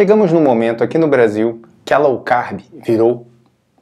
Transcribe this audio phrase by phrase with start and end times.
[0.00, 3.26] Chegamos num momento aqui no Brasil que a low carb virou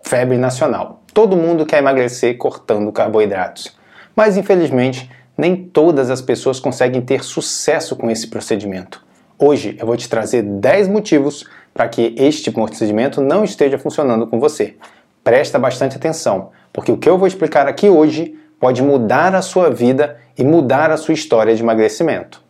[0.03, 1.01] febre nacional.
[1.15, 3.79] Todo mundo quer emagrecer cortando carboidratos.
[4.17, 9.01] Mas infelizmente, nem todas as pessoas conseguem ter sucesso com esse procedimento.
[9.39, 14.41] Hoje eu vou te trazer 10 motivos para que este procedimento não esteja funcionando com
[14.41, 14.75] você.
[15.23, 19.71] Presta bastante atenção, porque o que eu vou explicar aqui hoje pode mudar a sua
[19.71, 22.43] vida e mudar a sua história de emagrecimento.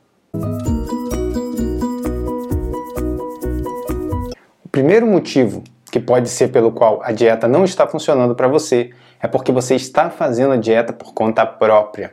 [4.78, 9.26] Primeiro motivo que pode ser pelo qual a dieta não está funcionando para você é
[9.26, 12.12] porque você está fazendo a dieta por conta própria.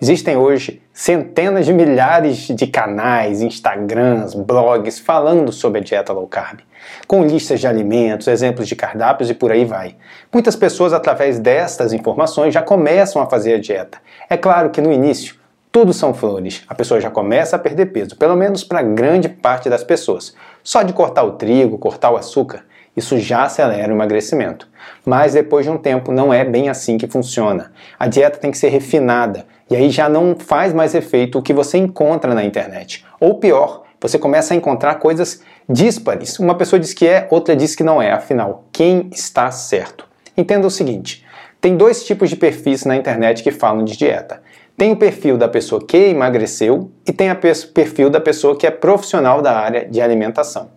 [0.00, 6.60] Existem hoje centenas de milhares de canais, Instagrams, blogs falando sobre a dieta low carb,
[7.08, 9.96] com listas de alimentos, exemplos de cardápios e por aí vai.
[10.32, 13.98] Muitas pessoas, através destas informações, já começam a fazer a dieta.
[14.30, 15.34] É claro que no início
[15.72, 16.62] tudo são flores.
[16.68, 20.32] A pessoa já começa a perder peso, pelo menos para grande parte das pessoas.
[20.64, 22.64] Só de cortar o trigo, cortar o açúcar,
[22.96, 24.66] isso já acelera o emagrecimento.
[25.04, 27.70] Mas depois de um tempo não é bem assim que funciona.
[27.98, 31.52] A dieta tem que ser refinada e aí já não faz mais efeito o que
[31.52, 33.04] você encontra na internet.
[33.20, 36.38] Ou pior, você começa a encontrar coisas díspares.
[36.38, 38.12] Uma pessoa diz que é, outra diz que não é.
[38.12, 40.06] Afinal, quem está certo?
[40.36, 41.26] Entenda o seguinte:
[41.60, 44.42] tem dois tipos de perfis na internet que falam de dieta.
[44.76, 47.36] Tem o perfil da pessoa que emagreceu e tem o
[47.72, 50.68] perfil da pessoa que é profissional da área de alimentação.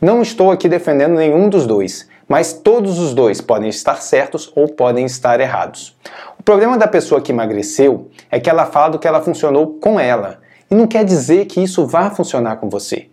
[0.00, 4.66] Não estou aqui defendendo nenhum dos dois, mas todos os dois podem estar certos ou
[4.66, 5.96] podem estar errados.
[6.36, 10.00] O problema da pessoa que emagreceu é que ela fala do que ela funcionou com
[10.00, 13.08] ela, e não quer dizer que isso vá funcionar com você.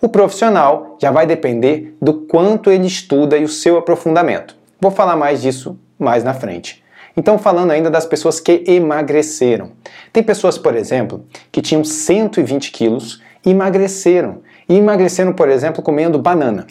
[0.00, 4.56] O profissional já vai depender do quanto ele estuda e o seu aprofundamento.
[4.78, 6.82] Vou falar mais disso mais na frente.
[7.20, 9.72] Então, falando ainda das pessoas que emagreceram.
[10.10, 16.18] Tem pessoas, por exemplo, que tinham 120 quilos e emagreceram e emagreceram, por exemplo, comendo
[16.18, 16.66] banana.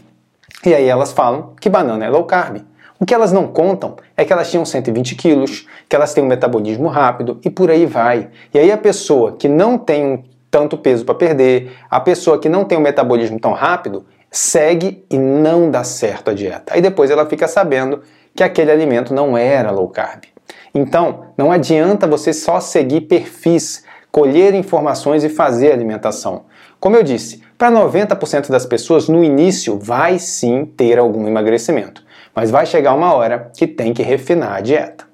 [0.65, 2.63] E aí elas falam que banana é low carb.
[2.99, 6.27] O que elas não contam é que elas tinham 120 quilos, que elas têm um
[6.27, 8.29] metabolismo rápido e por aí vai.
[8.51, 12.65] E aí a pessoa que não tem tanto peso para perder, a pessoa que não
[12.65, 16.73] tem um metabolismo tão rápido, segue e não dá certo a dieta.
[16.73, 18.01] Aí depois ela fica sabendo
[18.35, 20.23] que aquele alimento não era low carb.
[20.73, 26.45] Então, não adianta você só seguir perfis, colher informações e fazer alimentação.
[26.79, 32.03] Como eu disse, para 90% das pessoas, no início vai sim ter algum emagrecimento,
[32.33, 35.09] mas vai chegar uma hora que tem que refinar a dieta.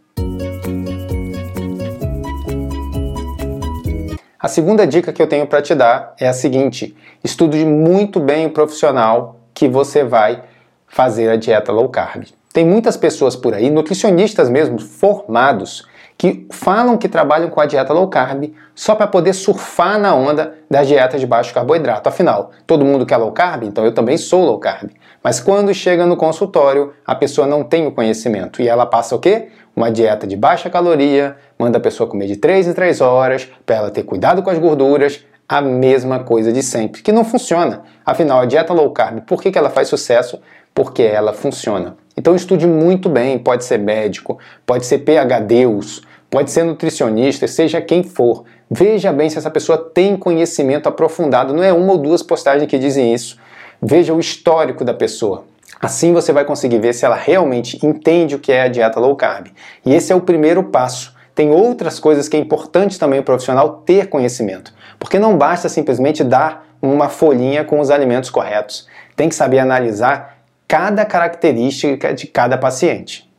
[4.39, 8.45] A segunda dica que eu tenho para te dar é a seguinte: estude muito bem
[8.45, 10.43] o profissional que você vai
[10.85, 12.25] fazer a dieta low carb.
[12.55, 15.85] Tem muitas pessoas por aí, nutricionistas mesmo, formados,
[16.17, 20.53] que falam que trabalham com a dieta low carb só para poder surfar na onda
[20.71, 22.07] das dietas de baixo carboidrato.
[22.07, 24.89] Afinal, todo mundo quer low carb, então eu também sou low carb.
[25.21, 29.19] Mas quando chega no consultório, a pessoa não tem o conhecimento e ela passa o
[29.19, 29.49] quê?
[29.75, 33.75] Uma dieta de baixa caloria, manda a pessoa comer de 3 em 3 horas, para
[33.75, 37.83] ela ter cuidado com as gorduras, a mesma coisa de sempre, que não funciona.
[38.05, 40.39] Afinal, a dieta low carb, por que, que ela faz sucesso?
[40.73, 41.97] Porque ela funciona.
[42.17, 48.03] Então estude muito bem, pode ser médico, pode ser PhDeus, pode ser nutricionista, seja quem
[48.03, 48.45] for.
[48.69, 52.79] Veja bem se essa pessoa tem conhecimento aprofundado, não é uma ou duas postagens que
[52.79, 53.37] dizem isso.
[53.81, 55.45] Veja o histórico da pessoa.
[55.79, 59.15] Assim você vai conseguir ver se ela realmente entende o que é a dieta low
[59.15, 59.47] carb.
[59.85, 61.13] E esse é o primeiro passo.
[61.35, 66.23] Tem outras coisas que é importante também o profissional ter conhecimento, porque não basta simplesmente
[66.23, 68.87] dar uma folhinha com os alimentos corretos.
[69.17, 70.34] Tem que saber analisar
[70.67, 73.29] cada característica de cada paciente.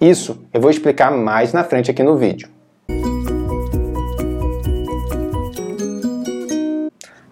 [0.00, 2.48] Isso eu vou explicar mais na frente aqui no vídeo.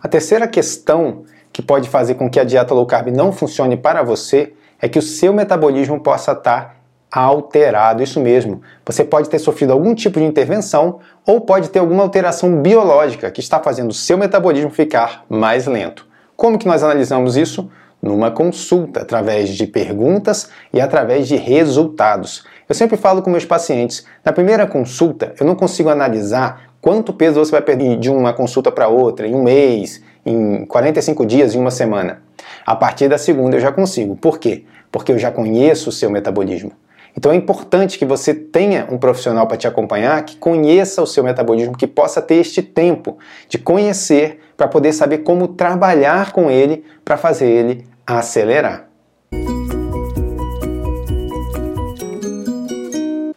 [0.02, 4.02] A terceira questão que pode fazer com que a dieta low carb não funcione para
[4.02, 6.76] você é que o seu metabolismo possa estar
[7.10, 8.02] alterado.
[8.02, 8.60] Isso mesmo.
[8.84, 13.40] Você pode ter sofrido algum tipo de intervenção ou pode ter alguma alteração biológica que
[13.40, 16.06] está fazendo o seu metabolismo ficar mais lento.
[16.36, 17.70] Como que nós analisamos isso?
[18.04, 22.44] Numa consulta, através de perguntas e através de resultados.
[22.68, 27.42] Eu sempre falo com meus pacientes, na primeira consulta eu não consigo analisar quanto peso
[27.42, 31.58] você vai perder de uma consulta para outra, em um mês, em 45 dias, em
[31.58, 32.22] uma semana.
[32.66, 34.16] A partir da segunda eu já consigo.
[34.16, 34.64] Por quê?
[34.92, 36.72] Porque eu já conheço o seu metabolismo.
[37.16, 41.24] Então é importante que você tenha um profissional para te acompanhar que conheça o seu
[41.24, 43.16] metabolismo, que possa ter este tempo
[43.48, 48.88] de conhecer para poder saber como trabalhar com ele para fazer ele acelerar.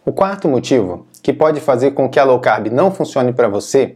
[0.05, 3.95] O quarto motivo que pode fazer com que a low carb não funcione para você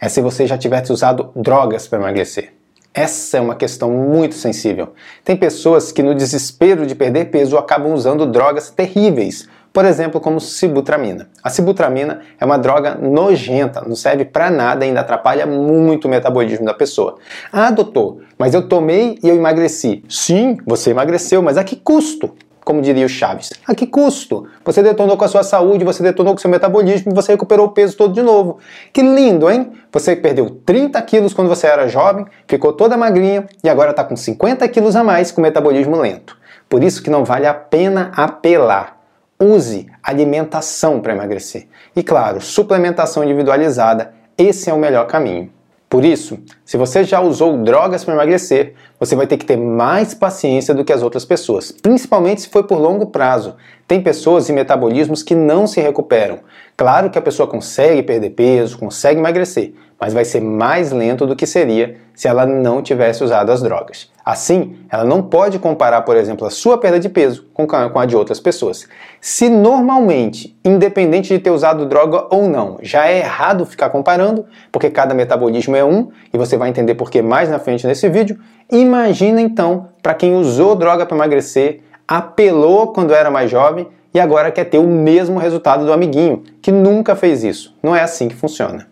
[0.00, 2.52] é se você já tivesse usado drogas para emagrecer.
[2.94, 4.92] Essa é uma questão muito sensível.
[5.24, 10.40] Tem pessoas que, no desespero de perder peso, acabam usando drogas terríveis, por exemplo, como
[10.40, 11.28] sibutramina.
[11.42, 16.08] A sibutramina é uma droga nojenta, não serve para nada e ainda atrapalha muito o
[16.10, 17.16] metabolismo da pessoa.
[17.50, 20.04] Ah, doutor, mas eu tomei e eu emagreci.
[20.08, 22.34] Sim, você emagreceu, mas a que custo?
[22.64, 23.50] como diria o Chaves.
[23.66, 24.46] A que custo?
[24.64, 27.66] Você detonou com a sua saúde, você detonou com o seu metabolismo e você recuperou
[27.66, 28.58] o peso todo de novo.
[28.92, 29.72] Que lindo, hein?
[29.92, 34.16] Você perdeu 30 quilos quando você era jovem, ficou toda magrinha e agora está com
[34.16, 36.36] 50 quilos a mais com metabolismo lento.
[36.68, 39.01] Por isso que não vale a pena apelar.
[39.42, 41.66] Use alimentação para emagrecer.
[41.96, 45.50] E claro, suplementação individualizada, esse é o melhor caminho.
[45.90, 50.14] Por isso, se você já usou drogas para emagrecer, você vai ter que ter mais
[50.14, 53.56] paciência do que as outras pessoas, principalmente se foi por longo prazo.
[53.86, 56.38] Tem pessoas e metabolismos que não se recuperam.
[56.76, 61.36] Claro que a pessoa consegue perder peso, consegue emagrecer, mas vai ser mais lento do
[61.36, 64.10] que seria se ela não tivesse usado as drogas.
[64.24, 67.68] Assim, ela não pode comparar, por exemplo, a sua perda de peso com
[68.00, 68.88] a de outras pessoas.
[69.20, 74.90] Se normalmente, independente de ter usado droga ou não, já é errado ficar comparando, porque
[74.90, 78.40] cada metabolismo é um, e você vai entender por que mais na frente nesse vídeo,
[78.72, 81.78] imagina então para quem usou droga para emagrecer,
[82.08, 86.72] apelou quando era mais jovem e agora quer ter o mesmo resultado do amiguinho, que
[86.72, 87.78] nunca fez isso.
[87.80, 88.90] Não é assim que funciona.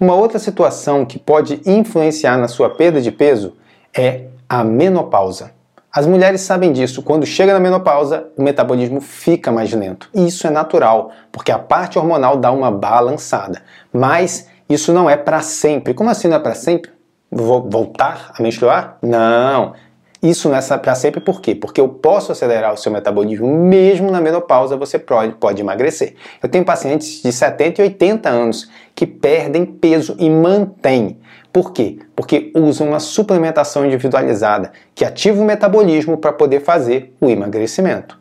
[0.00, 3.54] Uma outra situação que pode influenciar na sua perda de peso
[3.92, 5.50] é a menopausa.
[5.92, 7.02] As mulheres sabem disso.
[7.02, 10.08] Quando chega na menopausa, o metabolismo fica mais lento.
[10.14, 13.62] E isso é natural, porque a parte hormonal dá uma balançada.
[13.92, 15.94] Mas isso não é para sempre.
[15.94, 16.92] Como assim não é para sempre?
[17.28, 18.98] Vou voltar a menstruar?
[19.02, 19.72] Não.
[20.20, 21.54] Isso não é para sempre por quê?
[21.54, 26.14] Porque eu posso acelerar o seu metabolismo mesmo na menopausa, você pode, pode emagrecer.
[26.42, 31.18] Eu tenho pacientes de 70 e 80 anos que perdem peso e mantêm.
[31.52, 32.00] Por quê?
[32.16, 38.18] Porque usam uma suplementação individualizada que ativa o metabolismo para poder fazer o emagrecimento.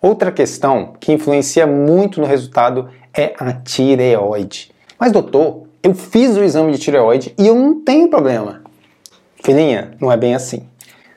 [0.00, 4.72] Outra questão que influencia muito no resultado é a tireoide.
[4.98, 8.62] Mas doutor, eu fiz o exame de tireoide e eu não tenho problema.
[9.42, 10.68] Filhinha, não é bem assim.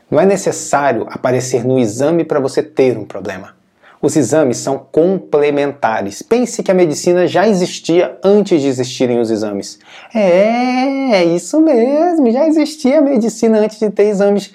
[0.09, 3.55] Não é necessário aparecer no exame para você ter um problema.
[4.01, 6.21] Os exames são complementares.
[6.21, 9.79] Pense que a medicina já existia antes de existirem os exames.
[10.13, 14.53] É, é isso mesmo, já existia a medicina antes de ter exames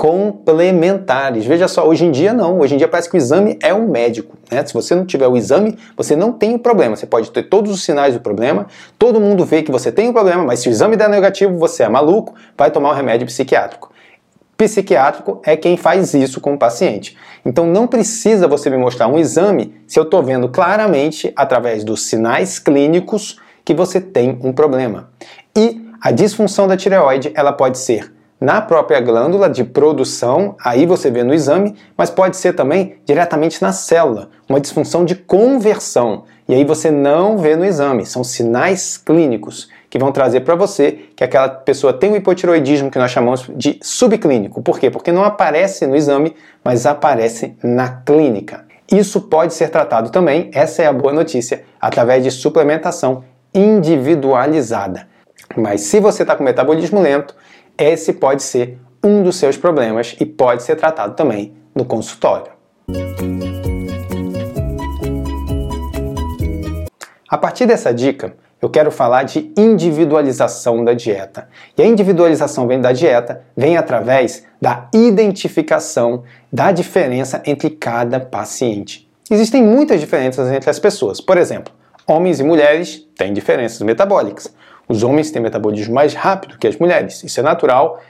[0.00, 1.44] complementares.
[1.44, 2.58] Veja só, hoje em dia não.
[2.60, 4.34] Hoje em dia parece que o exame é um médico.
[4.50, 4.64] Né?
[4.64, 6.96] Se você não tiver o exame, você não tem o problema.
[6.96, 8.66] Você pode ter todos os sinais do problema,
[8.98, 11.82] todo mundo vê que você tem o problema, mas se o exame der negativo, você
[11.82, 13.92] é maluco, vai tomar um remédio psiquiátrico.
[14.56, 17.14] Psiquiátrico é quem faz isso com o paciente.
[17.44, 22.06] Então não precisa você me mostrar um exame se eu estou vendo claramente, através dos
[22.06, 25.10] sinais clínicos, que você tem um problema.
[25.54, 31.10] E a disfunção da tireoide ela pode ser na própria glândula de produção, aí você
[31.10, 36.54] vê no exame, mas pode ser também diretamente na célula, uma disfunção de conversão, e
[36.54, 41.22] aí você não vê no exame, são sinais clínicos que vão trazer para você que
[41.22, 44.62] aquela pessoa tem um hipotiroidismo que nós chamamos de subclínico.
[44.62, 44.88] Por quê?
[44.88, 46.34] Porque não aparece no exame,
[46.64, 48.64] mas aparece na clínica.
[48.90, 53.22] Isso pode ser tratado também, essa é a boa notícia, através de suplementação
[53.54, 55.06] individualizada.
[55.56, 57.34] Mas se você está com metabolismo lento,
[57.80, 62.52] esse pode ser um dos seus problemas e pode ser tratado também no consultório.
[67.28, 71.48] A partir dessa dica, eu quero falar de individualização da dieta.
[71.78, 79.08] E a individualização da dieta vem através da identificação da diferença entre cada paciente.
[79.30, 81.20] Existem muitas diferenças entre as pessoas.
[81.20, 81.72] Por exemplo,
[82.06, 84.52] homens e mulheres têm diferenças metabólicas.
[84.90, 88.00] Os homens têm metabolismo mais rápido que as mulheres, isso é natural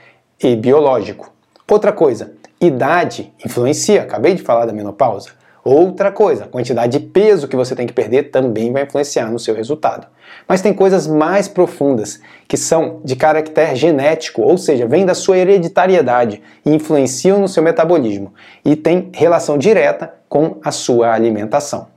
[0.42, 1.30] e biológico.
[1.70, 5.28] Outra coisa, idade influencia, acabei de falar da menopausa.
[5.62, 9.38] Outra coisa, a quantidade de peso que você tem que perder também vai influenciar no
[9.38, 10.06] seu resultado.
[10.49, 12.18] Mas tem coisas mais profundas
[12.49, 17.62] que são de caráter genético, ou seja, vêm da sua hereditariedade e influenciam no seu
[17.62, 18.32] metabolismo
[18.64, 21.88] e tem relação direta com a sua alimentação.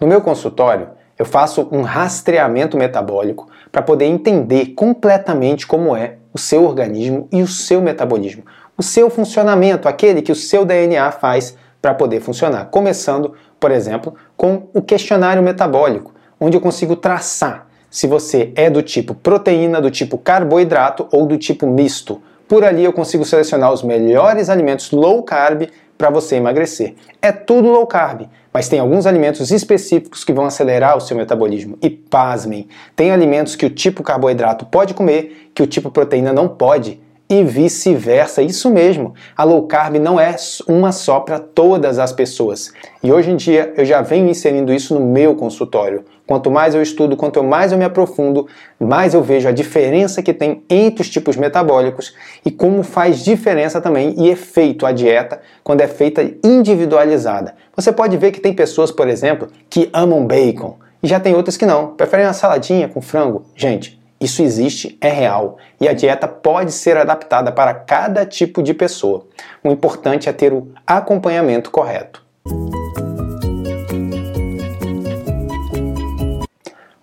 [0.00, 6.38] No meu consultório, eu faço um rastreamento metabólico para poder entender completamente como é o
[6.38, 8.44] seu organismo e o seu metabolismo,
[8.76, 12.66] o seu funcionamento, aquele que o seu DNA faz para poder funcionar.
[12.66, 18.82] Começando, por exemplo, com o questionário metabólico, onde eu consigo traçar se você é do
[18.82, 22.22] tipo proteína, do tipo carboidrato ou do tipo misto.
[22.48, 26.94] Por ali eu consigo selecionar os melhores alimentos low carb para você emagrecer.
[27.20, 28.22] É tudo low carb,
[28.52, 31.76] mas tem alguns alimentos específicos que vão acelerar o seu metabolismo.
[31.80, 36.48] E pasmem, tem alimentos que o tipo carboidrato pode comer que o tipo proteína não
[36.48, 37.00] pode
[37.32, 38.42] e vice-versa.
[38.42, 40.36] Isso mesmo, a low carb não é
[40.68, 42.72] uma só para todas as pessoas.
[43.02, 46.04] E hoje em dia eu já venho inserindo isso no meu consultório.
[46.26, 48.46] Quanto mais eu estudo, quanto mais eu me aprofundo,
[48.78, 53.80] mais eu vejo a diferença que tem entre os tipos metabólicos e como faz diferença
[53.80, 57.54] também e efeito a dieta quando é feita individualizada.
[57.74, 61.56] Você pode ver que tem pessoas, por exemplo, que amam bacon e já tem outras
[61.56, 63.44] que não, preferem uma saladinha com frango.
[63.56, 68.72] Gente, isso existe, é real, e a dieta pode ser adaptada para cada tipo de
[68.72, 69.26] pessoa.
[69.64, 72.22] O importante é ter o acompanhamento correto.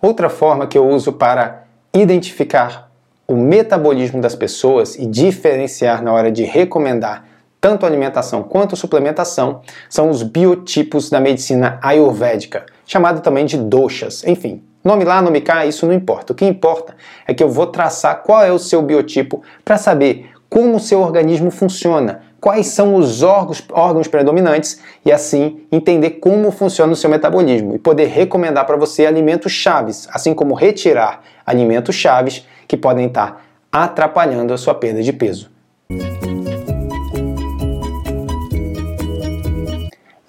[0.01, 2.89] Outra forma que eu uso para identificar
[3.27, 7.25] o metabolismo das pessoas e diferenciar na hora de recomendar
[7.59, 14.23] tanto alimentação quanto suplementação são os biotipos da medicina ayurvédica, chamado também de doshas.
[14.23, 16.31] Enfim, Nome lá, nome cá, isso não importa.
[16.31, 16.95] O que importa
[17.27, 21.01] é que eu vou traçar qual é o seu biotipo para saber como o seu
[21.01, 27.09] organismo funciona, quais são os órgãos, órgãos predominantes e assim entender como funciona o seu
[27.09, 33.07] metabolismo e poder recomendar para você alimentos chaves, assim como retirar alimentos chaves que podem
[33.07, 35.51] estar atrapalhando a sua perda de peso.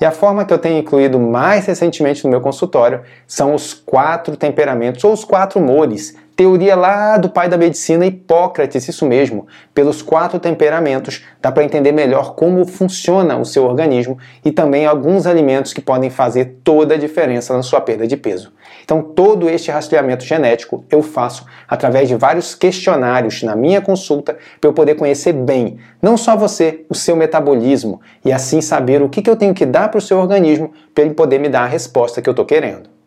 [0.01, 4.35] E a forma que eu tenho incluído mais recentemente no meu consultório são os quatro
[4.37, 9.47] temperamentos ou os quatro humores Teoria lá do pai da medicina, Hipócrates, isso mesmo.
[9.75, 15.27] Pelos quatro temperamentos, dá para entender melhor como funciona o seu organismo e também alguns
[15.27, 18.55] alimentos que podem fazer toda a diferença na sua perda de peso.
[18.83, 24.71] Então, todo este rastreamento genético eu faço através de vários questionários na minha consulta para
[24.71, 29.29] eu poder conhecer bem, não só você, o seu metabolismo e assim saber o que,
[29.29, 32.23] eu tenho que dar para o seu organismo para ele poder me dar a resposta
[32.23, 33.00] que eu estou querendo.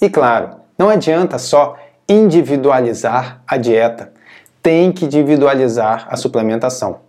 [0.00, 1.76] E claro, não adianta só
[2.08, 4.12] individualizar a dieta,
[4.62, 7.00] tem que individualizar a suplementação.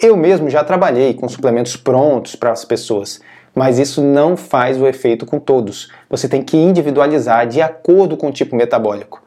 [0.00, 3.20] Eu mesmo já trabalhei com suplementos prontos para as pessoas,
[3.54, 5.92] mas isso não faz o efeito com todos.
[6.10, 9.22] Você tem que individualizar de acordo com o tipo metabólico.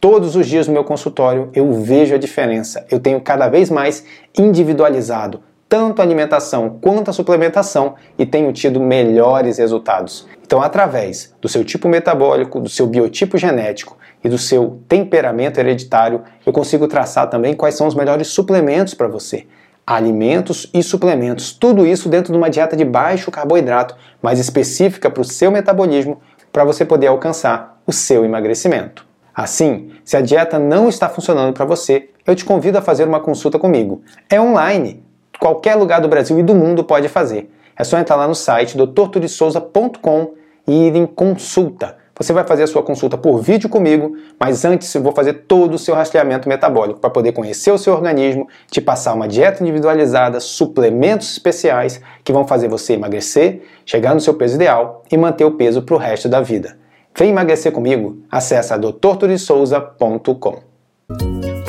[0.00, 2.86] Todos os dias no meu consultório eu vejo a diferença.
[2.88, 4.04] Eu tenho cada vez mais
[4.38, 10.26] individualizado tanto a alimentação quanto a suplementação e tenho tido melhores resultados.
[10.44, 16.24] Então, através do seu tipo metabólico, do seu biotipo genético e do seu temperamento hereditário,
[16.44, 19.46] eu consigo traçar também quais são os melhores suplementos para você.
[19.86, 25.22] Alimentos e suplementos, tudo isso dentro de uma dieta de baixo carboidrato, mais específica para
[25.22, 26.20] o seu metabolismo,
[26.52, 29.06] para você poder alcançar o seu emagrecimento.
[29.32, 33.20] Assim, se a dieta não está funcionando para você, eu te convido a fazer uma
[33.20, 34.02] consulta comigo.
[34.28, 35.08] É online
[35.40, 37.50] qualquer lugar do Brasil e do mundo pode fazer.
[37.76, 40.34] É só entrar lá no site doutorturisouza.com
[40.68, 41.98] e ir em consulta.
[42.20, 45.72] Você vai fazer a sua consulta por vídeo comigo, mas antes eu vou fazer todo
[45.72, 50.38] o seu rastreamento metabólico para poder conhecer o seu organismo, te passar uma dieta individualizada,
[50.38, 55.52] suplementos especiais que vão fazer você emagrecer, chegar no seu peso ideal e manter o
[55.52, 56.76] peso para o resto da vida.
[57.18, 58.18] Vem emagrecer comigo?
[58.30, 61.59] Acesse doutorturisouza.com.